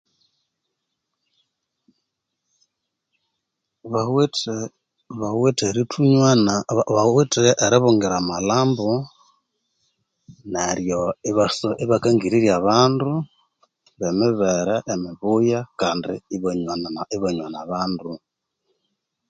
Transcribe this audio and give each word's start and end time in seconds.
Bawithe 3.91 4.57
bawithe 5.19 5.65
erithunywana 5.71 6.53
bawithe 6.95 7.43
eribungira 7.65 8.15
amalhambo 8.19 8.89
neryo 10.53 10.99
iba 11.29 11.45
so 11.57 11.67
iba 11.83 11.97
kangirirya 12.03 12.53
abandu 12.59 13.09
be 13.97 14.09
mibere 14.19 14.75
emibuya 14.93 15.59
kandi 15.79 16.13
abanywana 16.37 16.87
na 16.95 17.01
ibanywana 17.15 17.57
abandu 17.65 18.09